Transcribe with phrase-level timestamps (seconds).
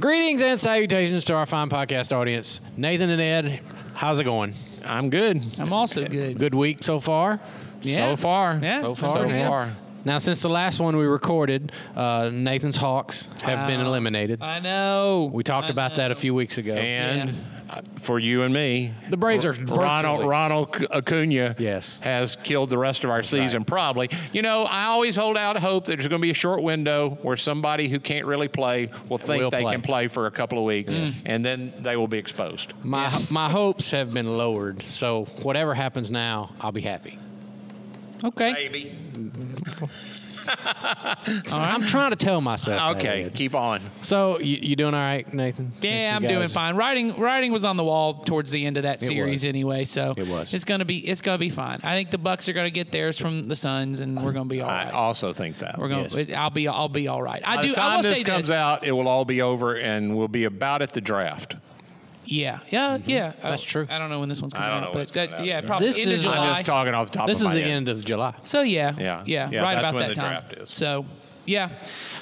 [0.00, 2.60] Greetings and salutations to our fine podcast audience.
[2.76, 3.60] Nathan and Ed,
[3.94, 4.54] how's it going?
[4.84, 5.42] I'm good.
[5.58, 6.36] I'm also good.
[6.38, 7.40] Good week so far?
[7.80, 7.96] Yeah.
[7.96, 8.58] So far.
[8.60, 8.82] Yeah.
[8.82, 9.48] So far, So yeah.
[9.48, 9.76] far.
[10.04, 14.42] Now, since the last one we recorded, uh, Nathan's Hawks have been eliminated.
[14.42, 15.30] I know.
[15.32, 16.20] We talked I about that a know.
[16.20, 16.74] few weeks ago.
[16.74, 17.34] And
[18.00, 21.98] for you and me, The Braves are Ronald Ronald Acuna Yes.
[22.02, 23.64] has killed the rest of our season.
[23.64, 26.62] Probably, you know, I always hold out hope that there's going to be a short
[26.62, 29.72] window where somebody who can't really play will think Will they play.
[29.72, 32.72] can play for a couple of weeks, and then they will be exposed.
[32.82, 37.18] my my hopes have been lowered, so whatever happens now, I'll be happy.
[38.22, 38.52] Okay.
[38.52, 38.94] Maybe.
[41.52, 42.96] I'm trying to tell myself.
[42.96, 43.34] Okay, Ed.
[43.34, 43.80] keep on.
[44.00, 45.72] So you, you doing all right, Nathan?
[45.80, 46.76] Yeah, I'm doing fine.
[46.76, 49.44] Writing, writing was on the wall towards the end of that It series was.
[49.48, 50.52] anyway, so It was.
[50.54, 51.80] It's gonna be, it's gonna be fine.
[51.82, 54.60] I think the Bucks are gonna get theirs from the Suns, and we're gonna be
[54.60, 55.78] all I also think that.
[55.78, 56.14] We're gonna, Yes.
[56.14, 57.42] it- I'll be, I'll be all right.
[57.44, 57.74] I By do.
[57.74, 58.54] the I time will this say comes this.
[58.54, 61.56] out, it will all be over, and we'll be about at the draft.
[62.26, 63.10] Yeah, yeah, mm-hmm.
[63.10, 63.32] yeah.
[63.42, 63.86] That's I- true.
[63.90, 65.58] I don't know when this one's coming don't out, know when but that, out yeah,
[65.58, 65.66] either.
[65.66, 66.38] probably This end of is- July.
[66.38, 67.70] I'm just talking off the top This of is the head.
[67.70, 68.34] end of July.
[68.44, 69.22] So yeah, Yeah.
[69.26, 70.30] yeah, Yeah, right that's about when that the time.
[70.30, 70.70] draft is.
[70.70, 71.06] So
[71.46, 71.70] yeah,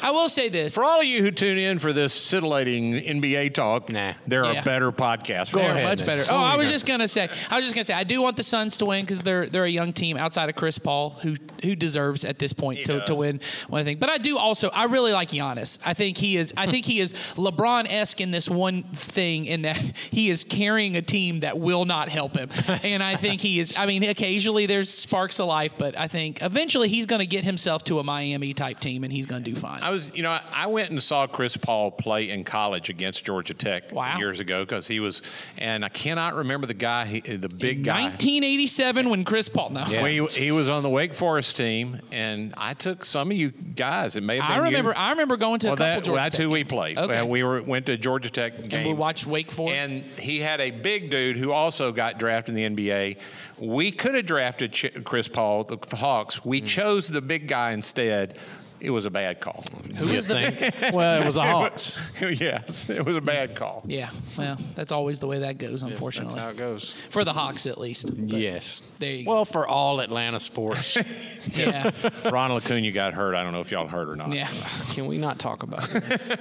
[0.02, 0.74] I will say this.
[0.74, 4.14] For all of you who tune in for this scintillating NBA talk, Nah.
[4.26, 4.62] there are Yeah.
[4.64, 5.52] better podcasts.
[5.52, 6.06] Go for They're ahead, much then.
[6.06, 6.24] better.
[6.30, 8.44] Oh, I was just gonna say, I was just gonna say, I do want the
[8.44, 11.76] Suns to win because they're they're a young team outside of Chris Paul, who who
[11.76, 13.06] deserves at this point to, does.
[13.06, 13.96] to win one thing.
[13.98, 15.78] But I do also, I really like Giannis.
[15.86, 19.62] I think he is, I think he is LeBron esque in this one thing, in
[19.62, 19.76] that
[20.10, 22.50] he is carrying a team that will not help him.
[22.82, 23.72] and I think he is.
[23.76, 27.44] I mean, occasionally there's sparks of life, but I think eventually he's going to get
[27.44, 29.82] himself to a Miami type team, and he's going to do fine.
[29.82, 33.24] I was, you know, I- I went and saw Chris Paul play in college against
[33.24, 34.18] Georgia Tech Wow.
[34.18, 35.22] years ago because he was,
[35.58, 38.02] and I cannot remember the guy, he, the big guy.
[38.02, 39.70] 1987 when Chris Paul.
[39.70, 40.02] No, Yeah.
[40.02, 43.50] When he, he was on the Wake Forest team, and I took some of you
[43.50, 44.16] guys.
[44.16, 44.64] It may have been I you.
[44.64, 44.96] remember.
[44.96, 46.98] I remember going to well, a couple that, Georgia well, that's Tech who we played.
[46.98, 47.16] Okay.
[47.16, 48.80] And we were went to Georgia Tech game.
[48.80, 49.92] And we watched Wake Forest.
[49.92, 53.18] And he had a big dude who also got drafted in the NBA.
[53.58, 56.44] We could have drafted Ch- Chris Paul, the Hawks.
[56.44, 56.66] We mm.
[56.66, 58.38] chose the big guy instead.
[58.84, 59.62] It was a bad call.
[59.96, 60.58] Who you think?
[60.92, 61.96] well, it was the Hawks.
[62.20, 63.84] yes, it was a bad call.
[63.86, 66.34] yeah, well, that's always the way that goes, unfortunately.
[66.34, 66.94] That's how it goes.
[67.10, 68.08] for the Hawks at least.
[68.08, 68.82] But Yes.
[68.98, 69.30] There you go.
[69.30, 70.96] Well, for all Atlanta sports.
[71.54, 71.92] yeah,
[72.24, 73.34] Ronald Acuna got hurt.
[73.36, 74.32] I don't know if y'all heard or not.
[74.32, 74.48] yeah.
[74.90, 76.40] Can we not talk about it?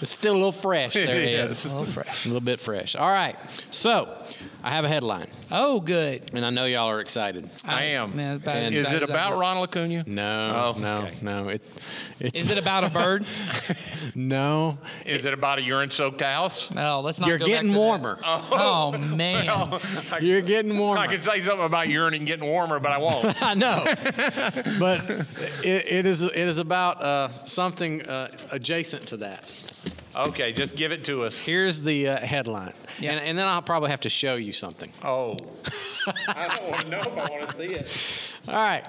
[0.00, 1.30] it's still a little fresh there, Ed.
[1.30, 1.64] Yes.
[1.64, 2.24] A little fresh.
[2.24, 2.96] A little bit fresh.
[2.96, 3.36] All right.
[3.70, 4.20] So,
[4.64, 6.30] I have a headline, Oh, good.
[6.34, 7.48] and I know y'all are excited.
[7.64, 8.16] I am.
[8.16, 9.38] Man, about And- Is it about get.
[9.38, 10.02] Ronald Acuna?
[10.06, 11.14] No, Oh, no, okay.
[11.22, 11.48] no.
[11.50, 11.62] It,
[12.20, 13.24] it's Is it about a bird?
[14.14, 14.78] no.
[15.06, 16.70] Is it about a urine-soaked house?
[16.72, 17.28] No, let's not.
[17.28, 17.78] You're go back getting to that.
[17.78, 18.18] warmer.
[18.24, 19.80] Oh man.
[20.20, 21.00] You're getting warmer.
[21.00, 23.42] I could say something about urine and getting warmer, but I won't.
[23.42, 23.84] I know,
[24.78, 25.08] but
[25.64, 29.44] it, it is it is about uh, something uh, adjacent to that.
[30.18, 31.38] Okay, just give it to us.
[31.38, 33.12] Here's the uh, headline, Yeah.
[33.12, 34.90] and, and then I'll probably have to show you something.
[35.04, 35.36] Oh.
[36.28, 37.88] I don't want to know if I want to see it.
[38.46, 38.86] All right,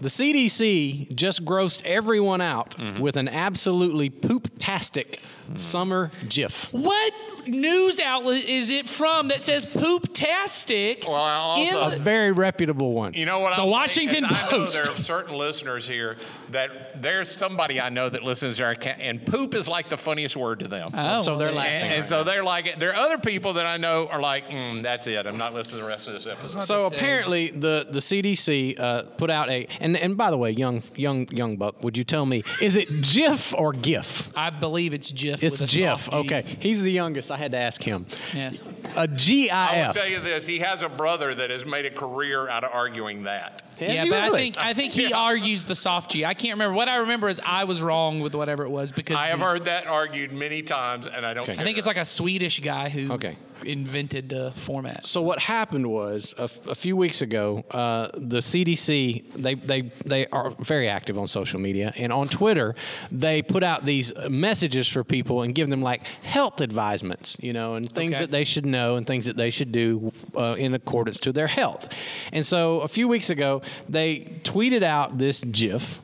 [0.00, 5.20] the CDC just grossed everyone out with an absolutely poop-tastic
[5.56, 6.72] summer GIF.
[6.72, 7.12] What
[7.46, 11.04] news outlet is it from that says poop-tastic?
[11.06, 13.14] Well, I also- A very reputable one.
[13.14, 13.50] You know what?
[13.56, 14.82] The I'm saying Washington is I know Post.
[14.84, 16.16] there are certain listeners here
[16.50, 19.96] that there's somebody I know that listens to our ca- and poop is like the
[19.96, 20.90] funniest word to them.
[20.94, 21.72] Oh, So they're well, laughing.
[21.72, 24.82] and, and so they're like, there are other people that I know are like, mm,
[24.82, 25.26] that's it.
[25.26, 26.62] I'm not listening to the rest of this episode.
[26.64, 30.82] So apparently, the the CDC uh, put out a and and by the way, young
[30.96, 34.30] young young buck, would you tell me is it GIF or GIF?
[34.36, 35.42] I believe it's GIF.
[35.42, 36.00] It's with a GIF.
[36.04, 36.16] soft G.
[36.18, 37.30] Okay, he's the youngest.
[37.32, 38.06] I had to ask him.
[38.34, 38.62] Yes.
[38.96, 39.08] A
[39.50, 42.64] I will tell you this: he has a brother that has made a career out
[42.64, 43.62] of arguing that.
[43.78, 46.24] Has yeah, he but I think I think he argues the soft G.
[46.24, 46.74] I can't remember.
[46.74, 49.64] What I remember is I was wrong with whatever it was because I have heard
[49.66, 51.48] that argued many times, and I don't.
[51.48, 51.58] Okay.
[51.60, 53.36] I think it's like a Swedish guy who Okay.
[53.64, 55.06] invented the format.
[55.06, 59.82] So what happened was a, f- a few weeks ago, uh, the CDC they they
[60.04, 62.74] they are very active on social media and on Twitter.
[63.10, 67.74] They put out these messages for people and give them like health advisements, you know,
[67.74, 68.20] and things Okay.
[68.20, 71.46] that they should know and things that they should do uh, in accordance to their
[71.46, 71.88] health.
[72.32, 76.00] And so a few weeks ago, they tweeted out this GIF,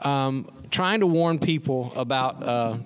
[0.00, 2.42] um, trying to warn people about.
[2.42, 2.76] Uh,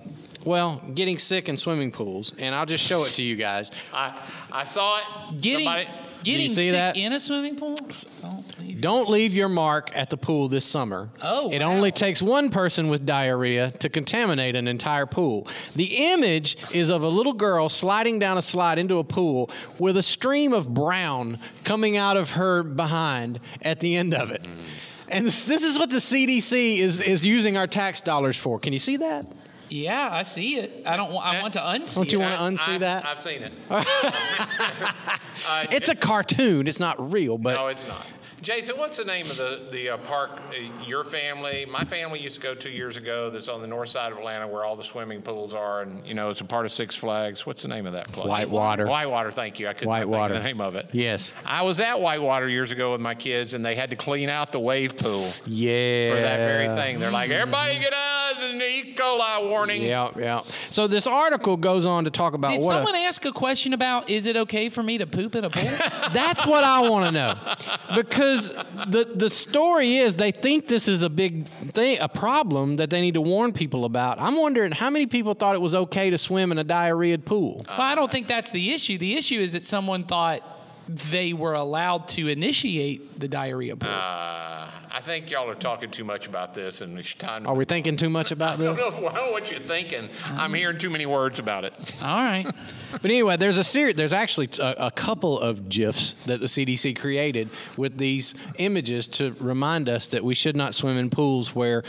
[0.43, 3.70] well, getting sick in swimming pools, and I'll just show it to you guys.
[3.93, 4.19] I,
[4.50, 5.40] I saw it.
[5.40, 5.88] Getting Somebody-
[6.22, 6.96] getting see sick that?
[6.96, 7.76] in a swimming pool.
[8.22, 11.11] Don't believe- Don't leave your mark at the pool this summer.
[11.23, 11.71] Oh, It wow.
[11.73, 15.47] only takes one person with diarrhea to contaminate an entire pool.
[15.77, 19.97] The image is of a little girl sliding down a slide into a pool with
[19.97, 24.43] a stream of brown coming out of her behind at the end of it.
[24.44, 24.65] Mm.
[25.09, 28.59] And this, this is what the CDC is, is using our tax dollars for.
[28.61, 29.26] Can you see that?
[29.69, 30.83] Yeah, I see it.
[30.85, 31.12] I don't.
[31.12, 32.25] Want, I want to unsee Don't you it.
[32.25, 33.06] want to unsee I've, that?
[33.06, 33.53] I've seen it.
[35.73, 36.67] it's a cartoon.
[36.67, 38.05] It's not real, but No, it's not.
[38.42, 40.31] Jason, what's the name of the the uh, park?
[40.50, 43.28] Uh, your family, my family used to go two years ago.
[43.31, 46.14] That's on the north side of Atlanta, where all the swimming pools are, and you
[46.14, 47.44] know it's a part of Six Flags.
[47.44, 48.28] What's the name of that place?
[48.28, 48.87] Whitewater.
[48.87, 49.31] Whitewater.
[49.31, 49.69] Thank you.
[49.69, 50.34] I couldn't think of Whitewater.
[50.34, 50.88] the name of it.
[50.92, 51.32] Yes.
[51.44, 54.52] I was at Whitewater years ago with my kids, and they had to clean out
[54.52, 56.10] the wave pool yeah.
[56.10, 56.98] for that very thing.
[56.98, 58.94] They're like, everybody get out of the E.
[58.96, 59.82] coli warning.
[59.82, 60.42] Yeah, yeah.
[60.70, 63.72] So this article goes on to talk about Did what a- someone ask a question
[63.72, 65.62] about is it okay for me to poop in a pool?
[66.12, 71.03] That's what I want to know, because the the story is they think this is
[71.03, 74.21] a big thing, a problem that they need to warn people about.
[74.21, 77.65] I'm wondering how many people thought it was okay to swim in a diarrheaed pool.
[77.69, 78.99] well, I don't think that's the issue.
[78.99, 80.43] The issue is that someone thought
[80.88, 83.91] they were allowed to initiate the diarrhea pool.
[83.91, 87.46] Uh, I think y'all are talking too much about this, and it's time.
[87.46, 88.84] Are we thinking too much about I don't this?
[88.84, 90.08] know, if, I don't know what you're thinking.
[90.26, 91.75] I'm hearing too many words about it.
[92.02, 92.46] All right.
[92.92, 93.94] But anyway, there's a series.
[93.94, 99.31] There's actually a, a couple of gifs that the CDC created with these images to
[99.38, 101.84] remind us that we should not swim in pools where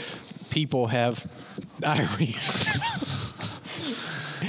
[0.51, 1.27] people have
[1.80, 2.36] diarrhea.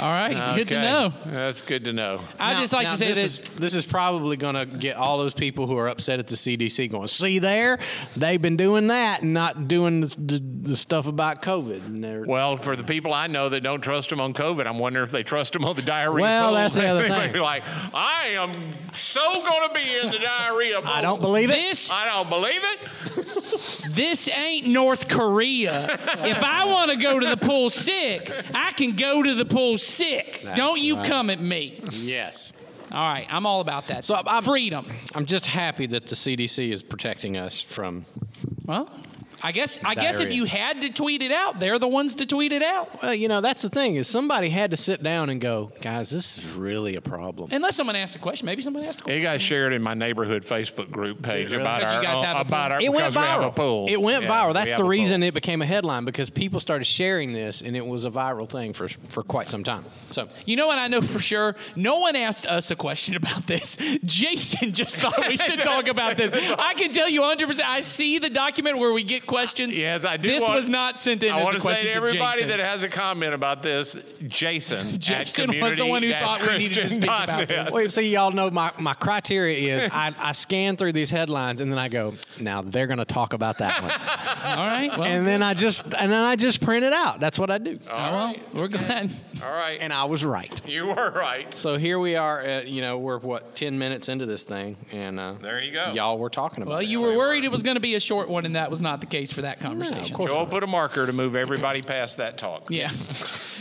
[0.00, 0.56] All right.
[0.56, 1.12] Good to know.
[1.27, 2.21] That's good to know.
[2.39, 4.97] I just like now to say this that is this is probably going to get
[4.97, 7.06] all those people who are upset at the CDC going.
[7.09, 7.79] See there,
[8.17, 11.87] they've been doing that and not doing the, the, the stuff about COVID.
[11.87, 15.05] And Well, for the people I know that don't trust them on COVID, I'm wondering
[15.05, 16.23] if they trust them on the diarrhea.
[16.23, 16.55] Well, pool.
[16.55, 17.35] that's the other thing.
[17.35, 17.65] like,
[17.95, 18.53] I am
[18.95, 20.91] so going to be in the diarrhea pool.
[20.91, 21.55] I don't believe it.
[21.55, 23.88] this I don't believe it.
[23.91, 25.99] this ain't North Korea.
[26.25, 29.79] if I want to go to the pool sick, I can go to the pool
[29.82, 30.44] sick.
[30.55, 31.05] Don't you right.
[31.06, 31.82] come at me.
[31.93, 32.52] Yes,
[32.90, 34.05] All right, I'm all about that.
[34.05, 34.87] So, I'm- freedom.
[35.14, 38.05] I'm just happy that the CDC is protecting us from.
[38.67, 38.88] Well,
[39.43, 42.27] I guess I guess if you had to tweet it out, they're the ones to
[42.27, 43.03] tweet it out.
[43.03, 46.11] Well, you know that's the thing is somebody had to sit down and go, guys,
[46.11, 47.50] this is really a problem.
[47.53, 49.21] Unless someone asked a question, maybe somebody asked a question.
[49.21, 51.62] You guys shared in my neighborhood Facebook group page Really?
[51.62, 53.44] about Because you our guys have a about our It went because we have a
[53.50, 53.56] viral.
[53.56, 53.87] pool.
[53.89, 54.55] It went Yeah, viral.
[54.55, 55.29] That's have the reason pool.
[55.29, 58.73] it became a headline because people started sharing this, and it was a viral thing
[58.73, 59.85] for for quite some time.
[60.11, 61.56] So You know what I know for sure?
[61.75, 63.77] No one asked us a question about this.
[64.05, 66.31] Jason just thought we should talk about this.
[66.59, 67.61] I can tell you 100%.
[67.61, 69.79] I see the document where we get questions.
[69.79, 70.29] Yes, I do.
[70.29, 72.58] This want- was not sent in I as want a to say to everybody Jason.
[72.58, 73.96] that has a comment about this,
[74.29, 75.00] Jason.
[75.00, 77.70] Jason at was the one who thought we needed to speak about this.
[77.70, 81.73] Wait, see, y'all know my, my criteria is I, I scan through these headlines and
[81.73, 83.90] then I go, now they're going to talk about that one,
[84.58, 84.90] All right.
[84.99, 87.20] Well, and then I just and then I just print it out.
[87.20, 88.55] That's what I do, All well, right.
[88.55, 89.11] we're glad.
[89.43, 89.78] All right.
[89.81, 90.61] and I was right.
[90.67, 91.55] you were right.
[91.56, 92.40] So here we are.
[92.40, 95.93] At, you know, we're what ten minutes into this thing, and uh, There you go.
[95.93, 96.73] Y'all were talking about.
[96.73, 96.88] Well, it.
[96.88, 99.00] you were worried it was going to be a short one, and that was not
[99.00, 100.17] the case for that conversation.
[100.17, 102.71] course Joel put a marker to move everybody past that talk.
[102.71, 102.91] Yeah.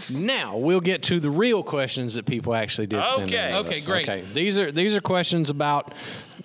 [0.10, 3.32] Now we'll get to the real questions that people actually did send.
[3.32, 3.52] in Okay.
[3.52, 4.10] to Okay, great.
[4.10, 5.94] Okay, these are these are questions about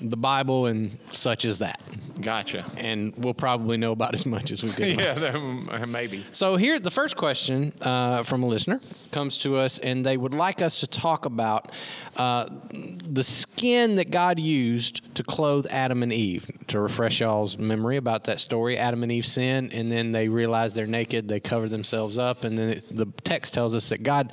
[0.01, 1.81] the Bible and such as that,
[2.21, 2.65] Gotcha.
[2.77, 4.99] and we'll probably know about as much as we did.
[5.07, 6.25] Yeah, then, uh, maybe.
[6.33, 8.81] So here, the first question uh, from a listener
[9.13, 11.73] comes to us, and they would like us to talk about
[12.17, 16.51] uh, the skin that God used to clothe Adam and Eve.
[16.69, 20.75] To refresh y'all's memory about that story, Adam and Eve sin, and then they realize
[20.75, 21.29] they're naked.
[21.29, 24.33] They cover themselves up, and then it, the text tells us that God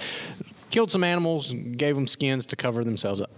[0.71, 3.29] killed some animals, and gave them skins to cover themselves up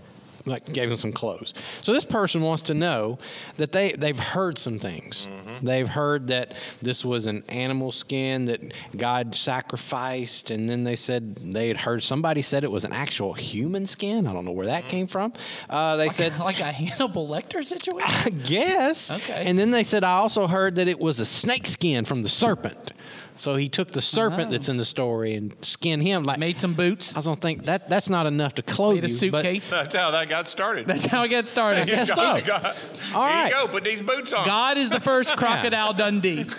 [0.45, 1.53] like gave them some clothes.
[1.81, 3.19] So this person wants to know
[3.57, 5.27] that they they've heard some things.
[5.61, 11.35] They've heard that this was an animal skin that God sacrificed, and then they said
[11.53, 14.27] they had heard somebody said it was an actual human skin.
[14.27, 15.33] I don't know where that came from.
[15.69, 16.33] Uh, they said.
[16.45, 18.01] like a Hannibal Lecter situation?
[18.07, 19.11] I guess.
[19.11, 19.43] Okay.
[19.45, 22.29] And then they said, I also heard that it was a snake skin from the
[22.29, 22.93] serpent.
[23.37, 24.51] So he took the serpent Oh.
[24.51, 26.23] that's in the story and skinned him.
[26.23, 27.15] Like Made some boots.
[27.15, 29.31] I was gonna think that that's not enough to clothe Made a you.
[29.31, 29.69] but- suitcase.
[29.69, 30.87] That's how that got started.
[30.87, 31.87] That's how it got started.
[31.89, 32.35] You guess got- so.
[32.37, 32.63] you got-
[33.13, 33.45] All Here right.
[33.47, 33.67] you go.
[33.67, 34.45] Put these boots on.
[34.45, 36.45] God is the first crocodile Dundee.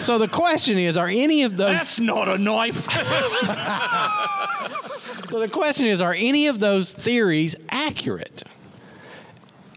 [0.00, 1.72] So the question is, are any of those?
[1.72, 2.86] That's not a knife.
[5.28, 8.42] So the question is, are any of those theories accurate?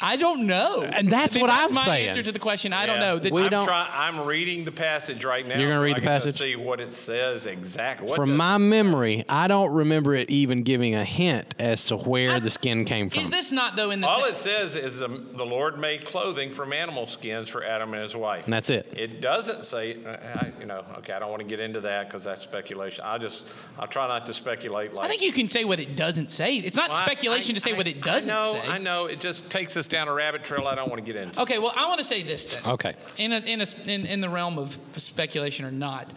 [0.01, 0.81] I don't know.
[0.81, 1.75] And that's I mean, what that's I'm saying.
[1.75, 2.07] my saying.
[2.09, 2.73] answer to the question.
[2.73, 3.01] I don't Yeah.
[3.01, 3.19] know.
[3.19, 5.59] The- We I'm, don't- try- I'm reading the passage right now.
[5.59, 6.37] You're gonna so read I the get to passage?
[6.39, 8.07] see what it says exactly.
[8.07, 11.97] What From does- my memory, I don't remember it even giving a hint as to
[11.97, 13.21] where I- the skin came from.
[13.21, 16.03] is this not though in the all sa- it says is the, the Lord made
[16.05, 18.45] clothing from animal skins for Adam and his wife.
[18.45, 18.91] and that's it.
[18.97, 22.07] It doesn't say, uh, I, you know, okay, I don't want to get into that
[22.09, 23.03] because that's speculation.
[23.07, 25.05] I'll just, I'll try not to speculate like.
[25.05, 26.55] I think you can say what it doesn't say.
[26.55, 28.67] It's not Well, I- speculation I- to say I- what it doesn't I know, say.
[28.67, 29.05] I know.
[29.05, 31.41] It just takes us down a rabbit trail I don't want to get into.
[31.41, 32.73] Okay, well, I want to say this then.
[32.73, 32.95] Okay.
[33.17, 36.11] In, a, in, a, in, in the realm of speculation or not,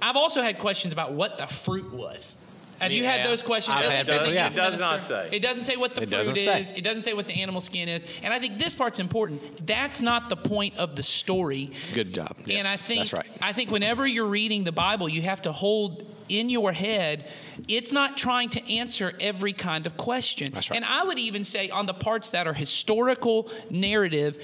[0.00, 2.36] I've also had questions about what the fruit was.
[2.78, 3.76] Have you had those questions?
[3.76, 4.46] I've had It those, yeah.
[4.46, 5.28] It does not say.
[5.32, 6.60] It doesn't say what the It fruit doesn't say.
[6.60, 6.70] is.
[6.72, 8.04] It doesn't say what the animal skin is.
[8.22, 9.66] And I think this part's important.
[9.66, 11.72] That's not the point of the story.
[11.92, 12.36] Good job.
[12.46, 13.26] Yes, and I think that's right.
[13.42, 17.24] I think whenever you're reading the Bible, you have to hold in your head
[17.66, 20.50] it's not trying to answer every kind of question.
[20.52, 20.76] That's right.
[20.76, 24.40] And I would even say on the parts that are historical narrative,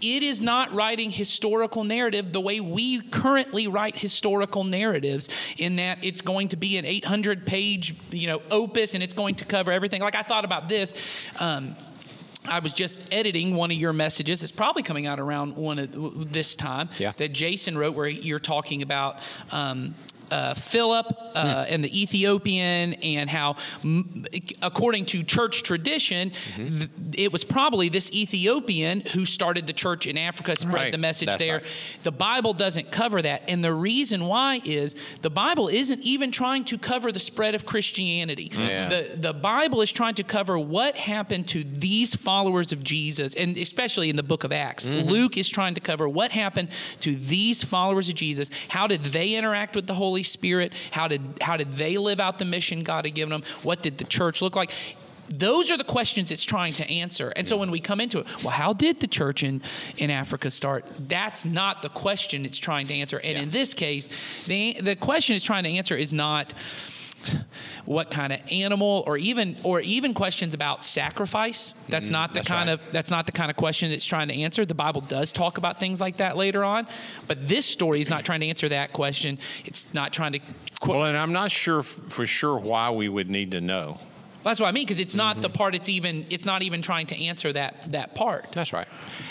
[0.00, 6.04] it is not writing historical narrative the way we currently write historical narratives in that
[6.04, 9.72] it's going to be an 800 page you know opus and it's going to cover
[9.72, 10.94] everything like i thought about this
[11.40, 11.74] um,
[12.44, 14.42] I was just editing one of your messages.
[14.42, 17.12] It's probably coming out around one of this time Yeah.
[17.16, 19.20] that Jason wrote, where you're talking about
[19.52, 19.94] um,
[20.32, 24.24] uh, Philip uh, and the Ethiopian, and how, m-
[24.62, 30.16] according to church tradition, th- it was probably this Ethiopian who started the church in
[30.18, 30.92] Africa, spread Right.
[30.92, 31.56] the message That's there.
[31.58, 31.64] right.
[32.02, 36.64] The Bible doesn't cover that, and the reason why is the Bible isn't even trying
[36.64, 38.50] to cover the spread of Christianity.
[38.52, 38.88] Yeah.
[38.88, 43.56] The the Bible is trying to cover what happened to these followers of Jesus, and
[43.58, 44.88] especially in the book of Acts.
[44.88, 46.68] Luke is trying to cover what happened
[47.00, 48.50] to these followers of Jesus.
[48.68, 50.72] How did they interact with the Holy Spirit?
[50.90, 53.42] How did how did they live out the mission God had given them?
[53.62, 54.70] What did the church look like?
[55.28, 57.32] Those are the questions it's trying to answer.
[57.34, 59.62] And so when we come into it, well, how did the church in,
[59.96, 60.84] in Africa start?
[60.98, 63.18] That's not the question it's trying to answer.
[63.18, 64.10] And in this case,
[64.46, 66.52] the, the question it's trying to answer is not
[67.84, 72.48] what kind of animal or even or even questions about sacrifice that's not the that's
[72.48, 72.80] kind right.
[72.80, 75.58] of that's not the kind of question it's trying to answer the bible does talk
[75.58, 76.86] about things like that later on
[77.28, 80.38] but this story is not trying to answer that question it's not trying to
[80.80, 83.98] qu- Well, and I'm not sure f- for sure why we would need to know.
[84.44, 85.56] that's what i mean because it's not the Mm-hmm.
[85.56, 88.88] part it's even it's not even trying to answer that that part That's right.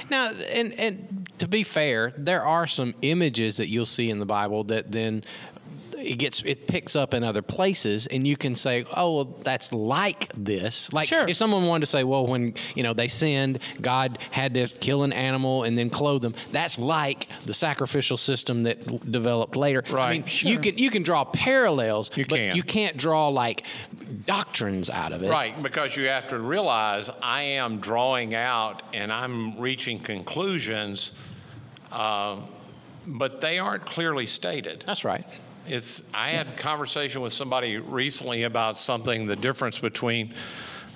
[0.10, 4.26] Now, and and to be fair, there are some images that you'll see in the
[4.28, 5.24] Bible that then
[6.02, 9.72] it gets it picks up in other places, and you can say, "Oh, well, that's
[9.72, 11.26] like this." Like Sure.
[11.28, 15.04] if someone wanted to say, "Well, when you know they sinned, God had to kill
[15.04, 19.84] an animal and then clothe them," that's like the sacrificial system that w- developed later.
[19.90, 20.26] I Right.
[20.26, 22.56] mean, you can you can draw parallels, You but can.
[22.56, 23.64] you can't draw like
[24.26, 25.30] doctrines out of it.
[25.30, 31.12] Right, because you have to realize I am drawing out and I'm reaching conclusions,
[31.92, 32.38] uh,
[33.08, 34.84] but they aren't clearly stated.
[34.86, 35.26] That's right.
[35.68, 36.04] It's.
[36.14, 40.34] I had a conversation with somebody recently about something, the difference between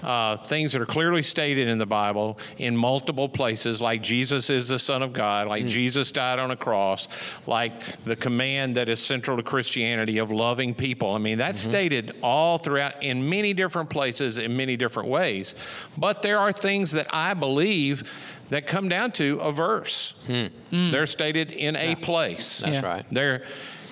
[0.04, 4.68] uh, things that are clearly stated in the Bible in multiple places, like Jesus is
[4.68, 5.70] the Son of God, like mm.
[5.70, 7.08] Jesus died on a cross,
[7.48, 11.12] like the command that is central to Christianity of loving people.
[11.12, 11.72] I mean, that's mm-hmm.
[11.72, 15.56] stated all throughout in many different places in many different ways.
[15.98, 18.12] But there are things that I believe
[18.50, 20.14] that come down to a verse.
[20.28, 20.92] Hmm.
[20.92, 22.60] They're stated in a place.
[22.60, 22.86] That's Yeah.
[22.86, 23.06] right.
[23.12, 23.44] There,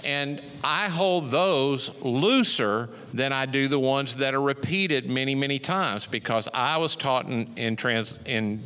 [0.06, 5.60] and I hold those looser than I do the ones that are repeated many, many
[5.60, 8.64] times because I was taught in, in trans in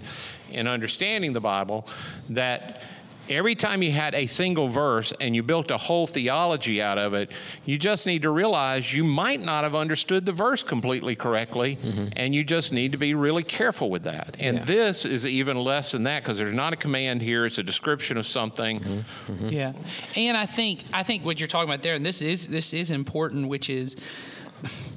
[0.50, 1.88] in understanding the Bible
[2.29, 2.82] that
[3.29, 7.13] every time you had a single verse and you built a whole theology out of
[7.13, 7.31] it,
[7.65, 12.07] you just need to realize you might not have understood the verse completely correctly, mm-hmm.
[12.15, 14.36] and you just need to be really careful with that.
[14.39, 14.65] And Yeah.
[14.65, 18.17] this is even less than that because there's not a command here; it's a description
[18.17, 18.79] of something.
[18.79, 19.31] Mm-hmm.
[19.31, 19.50] Mm-hmm.
[19.50, 19.74] Yeah,
[20.15, 22.91] and I think I think what you're talking about there, and this is this is
[22.91, 23.96] important, which is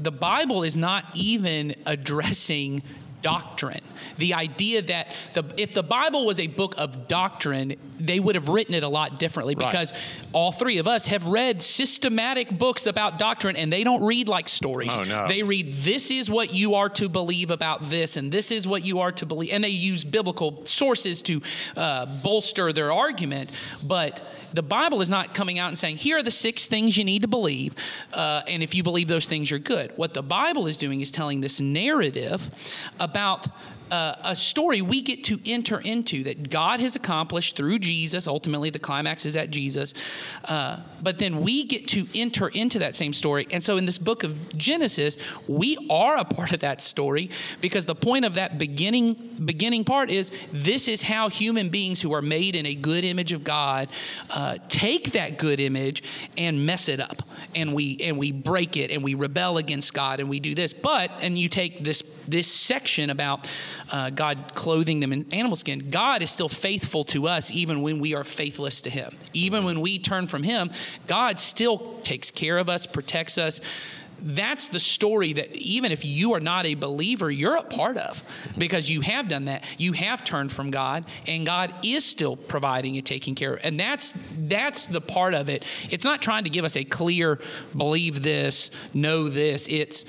[0.00, 2.82] the Bible is not even addressing
[3.22, 3.80] doctrine.
[4.16, 8.48] The idea that the if the Bible was a book of doctrine, they would have
[8.48, 9.70] written it a lot differently Right.
[9.70, 9.92] because
[10.32, 14.48] all three of us have read systematic books about doctrine and they don't read like
[14.48, 14.92] stories.
[14.98, 15.26] Oh, no.
[15.28, 18.84] They read this is what you are to believe about this and this is what
[18.84, 21.42] you are to believe and they use biblical sources to
[21.76, 23.50] uh, bolster their argument,
[23.82, 24.20] but
[24.52, 27.22] the Bible is not coming out and saying, here are the six things you need
[27.22, 27.74] to believe,
[28.12, 29.92] uh, and if you believe those things, you're good.
[29.96, 32.50] What the Bible is doing is telling this narrative
[32.98, 33.48] about
[33.90, 38.26] uh, a story we get to enter into that God has accomplished through Jesus.
[38.26, 39.94] Ultimately, the climax is at Jesus.
[40.44, 43.46] Uh, but then we get to enter into that same story.
[43.50, 45.18] And so in this book of Genesis,
[45.48, 47.30] we are a part of that story
[47.60, 52.12] because the point of that beginning beginning part is this is how human beings who
[52.12, 53.88] are made in a good image of God
[54.28, 56.02] uh, take that good image
[56.36, 57.22] and mess it up.
[57.54, 60.72] And we and we break it and we rebel against God and we do this.
[60.72, 63.48] But and you take this this section about
[63.90, 65.90] uh, God clothing them in animal skin.
[65.90, 69.16] God is still faithful to us even when we are faithless to Him.
[69.32, 70.70] Even when we turn from Him,
[71.06, 73.60] God still takes care of us, protects us.
[74.22, 78.22] that's the story that even if you are not a believer, you're a part of
[78.58, 79.64] because you have done that.
[79.78, 83.60] You have turned from God, and God is still providing and taking care of.
[83.62, 85.64] And that's that's the part of it.
[85.90, 87.40] It's not trying to give us a clear
[87.76, 89.68] believe this, know this.
[89.68, 90.04] It's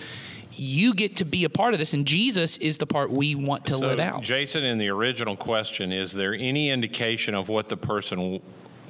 [0.53, 3.65] you get to be a part of this, and Jesus is the part we want
[3.67, 4.21] to So, live out.
[4.23, 8.41] Jason, in the original question, is there any indication of what the person w-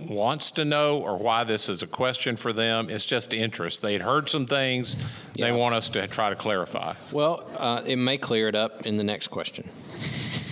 [0.09, 2.89] wants to know or why this is a question for them?
[2.89, 3.81] It's just interest.
[3.81, 4.95] They'd heard some things.
[5.35, 5.45] Yeah.
[5.47, 6.95] They want us to try to clarify.
[7.11, 9.69] Well, uh, it may clear it up in the next question.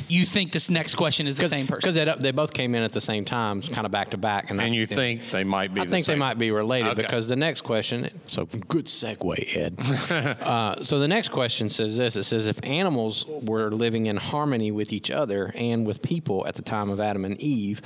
[0.09, 1.79] You think this next question is the same person?
[1.79, 4.49] Because they, they both came in at the same time, kind of back to back.
[4.49, 7.03] And and you think they might be I the think they might be related Okay.
[7.03, 8.09] because the next question.
[8.25, 9.79] So good segue, Ed.
[10.41, 14.71] uh, so the next question says this: It says if animals were living in harmony
[14.71, 17.81] with each other and with people at the time of Adam and Eve,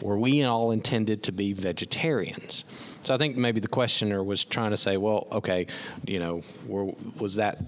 [0.00, 2.64] were we all intended to be vegetarians?
[3.02, 5.66] So I think maybe the questioner was trying to say, well, okay,
[6.06, 7.58] you know, were, was that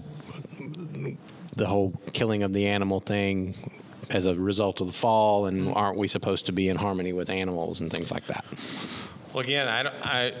[1.55, 3.55] the whole killing of the animal thing?
[4.11, 7.29] As a result of the fall, and aren't we supposed to be in harmony with
[7.29, 8.43] animals and things like that?
[9.33, 10.33] Well, again, I, don't- I,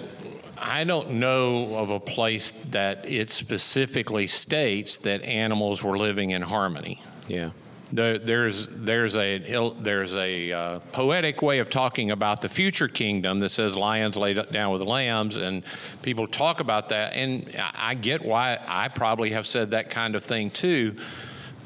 [0.57, 6.41] I don't know of a place that it specifically states that animals were living in
[6.41, 7.01] harmony.
[7.27, 7.51] Yeah.
[7.93, 9.39] There, there's there's a
[9.81, 14.33] there's a uh, poetic way of talking about the future kingdom that says lions lay
[14.33, 15.63] down with lambs, and
[16.01, 20.15] people talk about that, and I I get why I probably have said that kind
[20.15, 20.95] of thing too,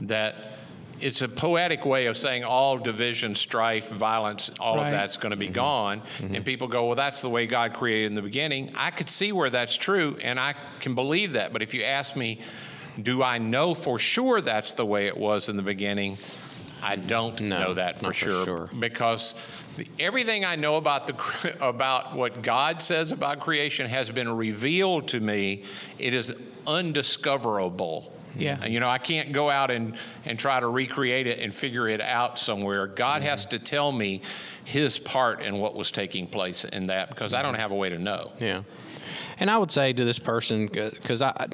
[0.02, 0.36] that.
[1.02, 4.88] It's a poetic way of saying all division, strife, violence, all Right.
[4.88, 5.54] of that's going to be mm-hmm.
[5.54, 6.02] gone.
[6.20, 6.36] Mm-hmm.
[6.36, 8.72] And people go, well, that's the way God created in the beginning.
[8.76, 11.52] I could see where that's true, and I can believe that.
[11.54, 12.40] But if you ask me,
[13.02, 16.18] do I know for sure that's the way it was in the beginning?
[16.82, 18.70] I don't No, know that for not for sure, sure.
[18.80, 19.34] because
[19.76, 25.08] the- everything I know about the about what God says about creation has been revealed
[25.10, 25.64] to me.
[25.98, 26.34] It is
[26.68, 28.12] undiscoverable.
[28.38, 28.66] Yeah.
[28.66, 32.02] You know, I can't go out and, and try to recreate it and figure it
[32.02, 32.88] out somewhere.
[32.88, 33.30] God Mm-hmm.
[33.30, 34.22] has to tell me
[34.66, 37.90] his part in what was taking place in that because I don't have a way
[37.90, 38.32] to know.
[38.40, 38.64] Yeah.
[39.38, 41.48] And I would say to this person, because I,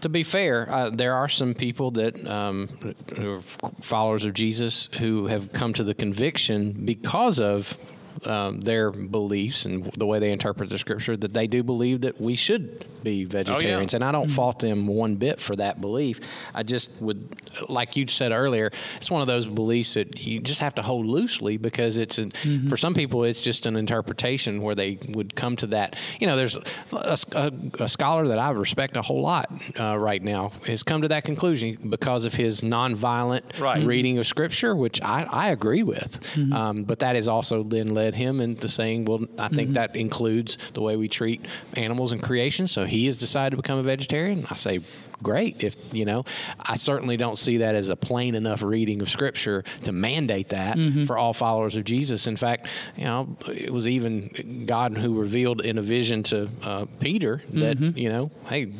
[0.00, 2.68] to be fair, uh, there are some people that um,
[3.16, 3.42] who are
[3.80, 7.76] followers of Jesus who have come to the conviction because of
[8.24, 12.20] um, their beliefs and the way they interpret the scripture that they do believe that
[12.20, 13.92] we should be vegetarians.
[13.94, 16.20] And I don't fault them one bit for that belief.
[16.54, 17.36] I just would,
[17.68, 21.06] like you said earlier, it's one of those beliefs that you just have to hold
[21.06, 22.32] loosely because it's, an,
[22.68, 25.96] for some people, it's just an interpretation where they would come to that.
[26.20, 30.22] You know, there's a, a- a scholar that I respect a whole lot uh, right
[30.22, 33.84] now has come to that conclusion because of his nonviolent Right.
[33.84, 36.20] reading of scripture, which I, I agree with.
[36.52, 39.72] Um, but that is also then led him into saying, well, I think mm-hmm.
[39.74, 42.66] that includes the way we treat animals and creation.
[42.66, 44.46] So he has decided to become a vegetarian.
[44.50, 44.80] I say,
[45.22, 45.62] great.
[45.62, 46.24] If, you know,
[46.60, 50.76] I certainly don't see that as a plain enough reading of scripture to mandate that
[50.76, 51.04] mm-hmm.
[51.04, 52.26] for all followers of Jesus.
[52.26, 56.86] In fact, you know, it was even God who revealed in a vision to uh,
[57.00, 57.96] Peter that, mm-hmm.
[57.96, 58.72] you know, hey,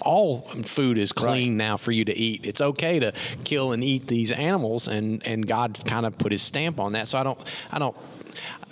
[0.00, 2.46] all food is clean now for you to eat.
[2.46, 3.12] It's okay to
[3.44, 7.08] kill and eat these animals, and and God kind of put His stamp on that.
[7.08, 7.38] So I don't,
[7.70, 7.96] I don't.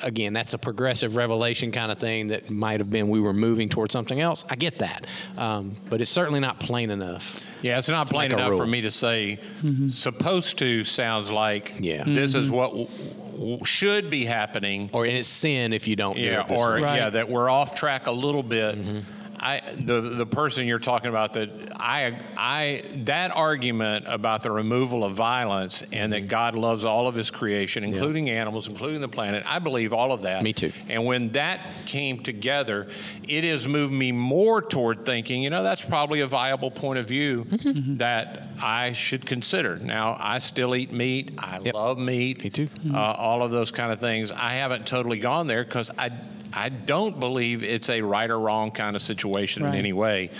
[0.02, 3.68] Again, that's a progressive revelation kind of thing that might have been we were moving
[3.68, 4.44] towards something else.
[4.48, 7.44] I get that, um, but it's certainly not plain enough.
[7.62, 9.88] Yeah, it's not plain enough for me to say mm-hmm.
[9.88, 12.04] supposed to sounds like Yeah.
[12.04, 12.56] this is mm-hmm.
[12.56, 12.88] what w-
[13.32, 14.90] w- should be happening.
[14.92, 16.16] Or and it's sin if you don't.
[16.16, 16.80] do Yeah, it this or way.
[16.82, 16.96] Right.
[16.96, 18.76] yeah, that we're off track a little bit.
[18.76, 19.00] Mm-hmm.
[19.42, 25.02] I the the person you're talking about that I I that argument about the removal
[25.02, 29.42] of violence and that God loves all of His creation, including animals, including the planet.
[29.46, 30.42] I believe all of that.
[30.42, 30.72] Me too.
[30.90, 32.88] And when that came together,
[33.26, 37.08] it has moved me more toward thinking, you know, that's probably a viable point of
[37.08, 37.96] view Mm-hmm.
[37.98, 39.76] that I should consider.
[39.78, 41.32] Now, I still eat meat.
[41.38, 41.74] I Yep.
[41.74, 42.44] love meat.
[42.44, 42.68] Me too.
[42.92, 44.32] Uh, all of those kind of things.
[44.32, 46.10] I haven't totally gone there because I,
[46.52, 49.78] I don't believe it's a right or wrong kind of situation in Right.
[49.78, 50.30] any way.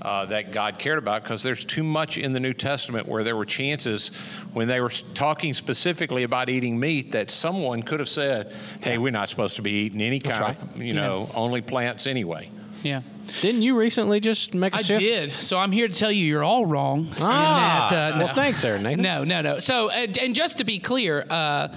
[0.00, 3.34] Uh, that God cared about because there's too much in the New Testament where there
[3.34, 4.12] were chances
[4.52, 9.10] when they were talking specifically about eating meat that someone could have said, "Hey, we're
[9.10, 12.48] not supposed to be eating any kind of, you know, only plants anyway."
[12.84, 13.00] yeah.
[13.40, 15.00] Didn't you recently just make a I shift?
[15.00, 15.32] I did.
[15.32, 17.06] So I'm here to tell you you're all wrong.
[17.08, 18.34] in Ah, that, uh, well, no.
[18.34, 19.02] thanks, Aaron Nathan.
[19.02, 19.58] No, no, no.
[19.58, 21.68] So, and, and just to be clear, uh,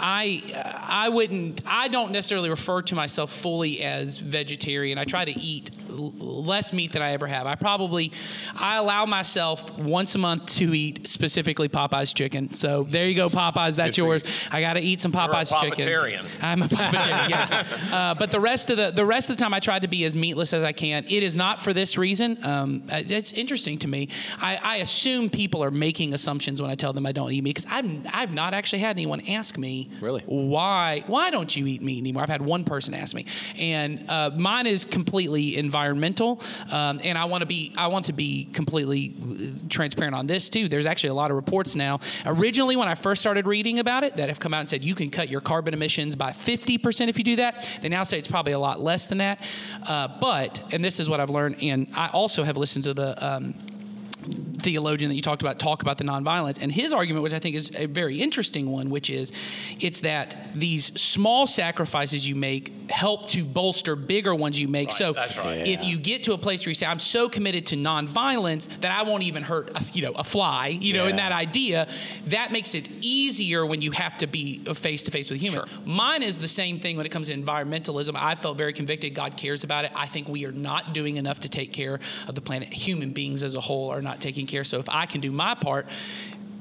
[0.00, 0.42] I
[0.86, 1.62] I wouldn't.
[1.66, 4.96] I don't necessarily refer to myself fully as vegetarian.
[4.96, 7.48] I try to eat l- less meat than I ever have.
[7.48, 8.12] I probably
[8.54, 12.54] I allow myself once a month to eat specifically Popeyes chicken.
[12.54, 13.74] So there you go, Popeyes.
[13.74, 14.22] That's Good for yours.
[14.52, 16.28] I got to eat some a Popeyes chicken.
[16.42, 17.28] I'm a Popetarian.
[17.30, 17.64] yeah.
[17.98, 20.04] Uh, but the rest of the the rest of the time, I try to be
[20.04, 20.97] as meatless as I can.
[20.98, 22.44] And it is not for this reason.
[22.44, 24.08] Um, uh, it's interesting to me.
[24.38, 27.54] I, I assume people are making assumptions when I tell them I don't eat meat
[27.54, 30.22] because I've, I've not actually had anyone ask me Really?
[30.26, 32.24] why why don't you eat meat anymore.
[32.24, 36.40] I've had one person ask me, and uh, mine is completely environmental.
[36.72, 40.48] Um, and I want to be I want to be completely uh, transparent on this
[40.48, 40.68] too.
[40.68, 42.00] There's actually a lot of reports now.
[42.26, 44.96] Originally, when I first started reading about it, that have come out and said you
[44.96, 47.68] can cut your carbon emissions by 50% if you do that.
[47.82, 49.40] They now say it's probably a lot less than that.
[49.86, 53.26] Uh, but and this is what I've learned, and I also have listened to the.
[53.26, 53.54] Um,
[54.58, 56.58] theologian that you talked about talk about the nonviolence.
[56.60, 59.32] And his argument which i think is a very interesting one which is
[59.80, 64.90] it's that these small sacrifices you make help to bolster bigger ones you make.
[64.92, 65.66] So that's right.
[65.66, 68.90] if you get to a place where you say i'm so committed to nonviolence that
[68.90, 71.88] i won't even hurt a, you know a fly you know in that idea
[72.26, 75.64] that makes it easier when you have to be face to face with human.
[75.84, 78.14] Mine is the same thing when it comes to environmentalism.
[78.16, 79.14] I felt very convicted.
[79.14, 79.92] God cares about it.
[79.94, 82.72] I think we are not doing enough to take care of the planet.
[82.72, 84.64] Human beings as a whole are not taking care.
[84.64, 85.86] So if i can do my part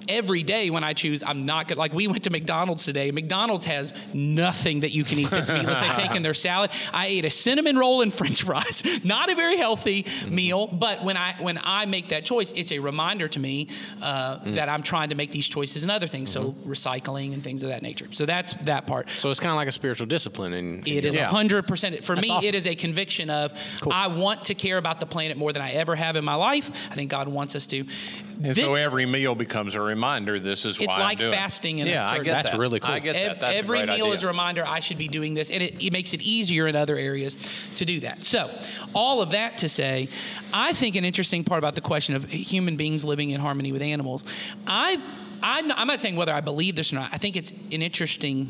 [0.08, 3.12] every day when I choose, I'm not gonna like we went to McDonald's today.
[3.12, 5.78] McDonald's has nothing that you can eat that's meatless.
[5.78, 6.72] They've taken their salad.
[6.93, 8.84] I ate a cinnamon roll and French fries.
[9.04, 12.80] Not a very healthy meal, but when I when I make that choice, it's a
[12.80, 13.70] reminder to me
[14.02, 16.30] uh, that I'm trying to make these choices and other things.
[16.32, 18.08] So recycling and things of that nature.
[18.12, 19.10] So that's that part.
[19.17, 20.54] So it's kind of like a spiritual discipline.
[20.54, 21.28] And It is a Yeah.
[21.28, 22.04] hundred percent.
[22.04, 22.48] For me, awesome.
[22.48, 23.54] it is a conviction of
[23.89, 26.70] I want to care about the planet more than I ever have in my life.
[26.91, 27.80] I think God wants us to.
[27.80, 30.40] And This- so every meal becomes a reminder.
[30.40, 32.60] This is It's why like fasting in a yeah, I get That's that.
[32.60, 32.92] really cool.
[32.92, 33.40] I get that.
[33.40, 34.06] That's a Every meal idea.
[34.06, 36.76] is a reminder I should be doing this, and it, it makes it easier in
[36.76, 37.36] other areas
[37.76, 38.24] to do that.
[38.24, 38.50] So,
[38.94, 40.08] all of that to say,
[40.54, 43.82] I think an interesting part about the question of human beings living in harmony with
[43.82, 44.24] animals,
[44.68, 45.02] I,
[45.42, 47.10] I'm not, I'm not saying whether I believe this or not.
[47.12, 48.50] I think it's an interesting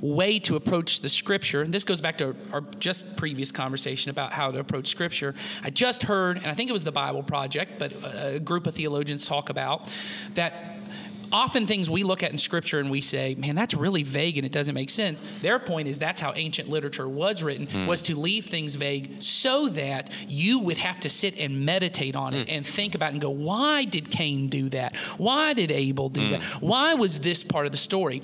[0.00, 4.32] way to approach the scripture and this goes back to our just previous conversation about
[4.32, 7.72] how to approach scripture i just heard and i think it was the bible project
[7.80, 9.88] but a group of theologians talk about
[10.34, 10.77] that
[11.32, 14.46] often things we look at in scripture and we say man that's really vague and
[14.46, 15.22] it doesn't make sense.
[15.42, 17.86] Their point is that's how ancient literature was written hmm.
[17.86, 22.34] was to leave things vague so that you would have to sit and meditate on
[22.34, 22.54] it hmm.
[22.54, 24.96] and think about it and go why did cain do that?
[25.16, 26.30] Why did abel do hmm.
[26.32, 26.42] that?
[26.60, 28.22] Why was this part of the story?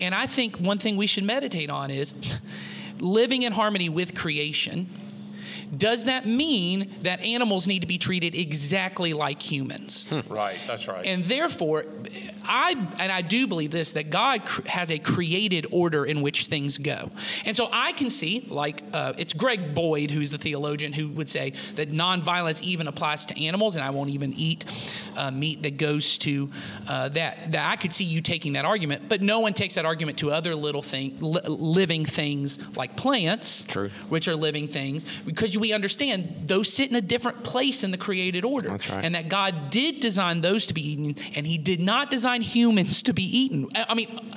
[0.00, 2.14] And i think one thing we should meditate on is
[3.00, 4.88] living in harmony with creation
[5.76, 10.58] does that mean that animals need to be treated exactly like humans Right.
[10.66, 11.06] That's right.
[11.06, 11.84] and therefore,
[12.44, 16.46] I and I do believe this that God cr- has a created order in which
[16.46, 17.10] things go.
[17.44, 21.28] And so I can see, like uh, it's Greg Boyd, who's the theologian, who would
[21.28, 24.64] say that nonviolence even applies to animals, and I won't even eat
[25.16, 26.50] uh, meat that goes to
[26.88, 27.50] uh, that.
[27.50, 30.30] That I could see you taking that argument, but no one takes that argument to
[30.30, 33.90] other little thing, li- living things like plants, True.
[34.08, 37.98] which are living things, because we understand those sit in a different place in the
[37.98, 39.04] created order, That's right.
[39.04, 43.02] and that God did design those to be eaten, and He did not design humans
[43.02, 43.68] to be eaten.
[43.74, 44.34] I I mean,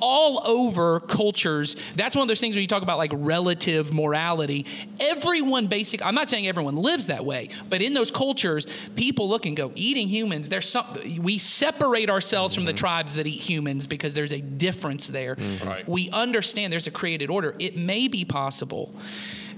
[0.00, 4.66] all over cultures, that's one of those things when you talk about like relative morality.
[4.98, 6.04] Everyone basic.
[6.04, 9.72] I'm not saying everyone lives that way, but in those cultures, people look and go,
[9.74, 10.48] eating humans.
[10.48, 10.86] There's some.
[11.18, 12.78] We separate ourselves from the mm-hmm.
[12.78, 15.36] tribes that eat humans because there's a difference there.
[15.36, 15.68] Mm-hmm.
[15.68, 15.88] Right.
[15.88, 17.54] We understand there's a created order.
[17.58, 18.94] It may be possible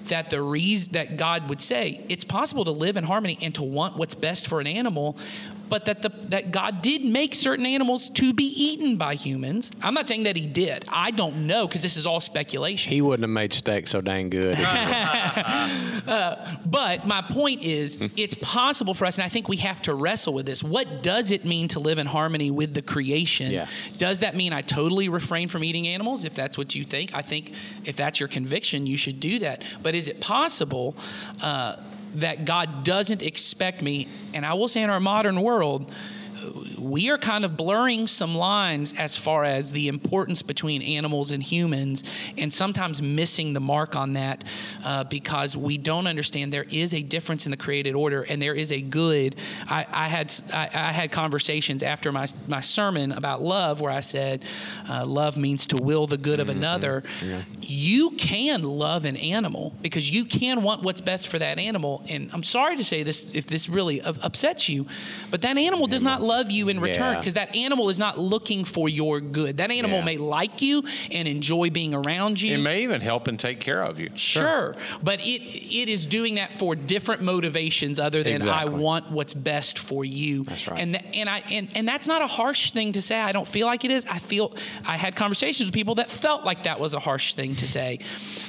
[0.09, 3.63] that the reason that God would say it's possible to live in harmony and to
[3.63, 5.17] want what's best for an animal,
[5.73, 9.71] but that the that God did make certain animals to be eaten by humans.
[9.83, 10.85] I'm not saying that He did.
[10.93, 12.93] I don't know because this is all speculation.
[12.93, 14.59] He wouldn't have made steak so dang good.
[16.07, 18.07] But my point is, Hmm.
[18.17, 20.63] it's possible for us, and I think we have to wrestle with this.
[20.63, 23.51] What does it mean to live in harmony with the creation?
[23.53, 23.67] Yeah.
[23.99, 26.25] Does that mean I totally refrain from eating animals?
[26.25, 27.53] If that's what you think, I think
[27.85, 29.63] if that's your conviction, you should do that.
[29.83, 30.97] But is it possible
[31.41, 31.77] uh,
[32.15, 34.09] that God doesn't expect me?
[34.35, 35.91] And I will say, in our modern world,
[36.79, 41.43] we are kind of blurring some lines as far as the importance between animals and
[41.43, 42.05] humans,
[42.37, 44.45] and sometimes missing the mark on that
[44.85, 48.55] uh, because we don't understand there is a difference in the created order, and there
[48.55, 49.37] is a good.
[49.69, 54.01] I, I had I, I had conversations after my my sermon about love, where I
[54.01, 54.45] said,
[54.89, 57.03] uh, "Love means to will the good of another."
[57.61, 62.31] You can love an animal because you can want what's best for that animal, and
[62.33, 64.87] I'm sorry to say this if this really upsets you,
[65.31, 67.19] but that animal does not love love you in return Yeah.
[67.21, 69.59] because that animal is not looking for your good.
[69.59, 70.05] That animal Yeah.
[70.05, 72.55] may like you and enjoy being around you.
[72.55, 74.11] It may even help and take care of you.
[74.15, 75.43] Sure, but it
[75.83, 78.75] it is doing that for different motivations other than Exactly.
[78.75, 80.45] I want what's best for you.
[80.45, 80.81] That's right.
[80.81, 83.19] And th- and I and, and that's not a harsh thing to say.
[83.21, 84.05] I don't feel like it is.
[84.07, 84.55] I feel
[84.87, 87.99] I had conversations with people that felt like that was a harsh thing to say.